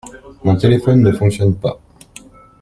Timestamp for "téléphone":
0.55-1.03